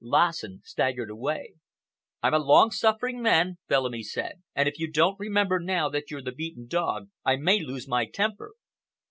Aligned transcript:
Lassen 0.03 0.61
staggered 0.63 1.11
away. 1.11 1.53
"I'm 2.23 2.33
a 2.33 2.39
long 2.39 2.71
suffering 2.71 3.21
man," 3.21 3.59
Bellamy 3.67 4.01
said, 4.01 4.41
"and 4.55 4.67
if 4.67 4.79
you 4.79 4.91
don't 4.91 5.19
remember 5.19 5.59
now 5.59 5.89
that 5.89 6.09
you're 6.09 6.23
the 6.23 6.31
beaten 6.31 6.65
dog, 6.65 7.09
I 7.23 7.35
may 7.35 7.59
lose 7.59 7.87
my 7.87 8.07
temper." 8.07 8.53